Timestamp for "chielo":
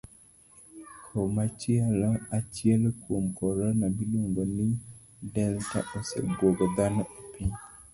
1.59-2.09